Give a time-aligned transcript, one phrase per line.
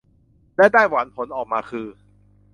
[0.57, 1.87] และไต้หวันผลออกมาคือ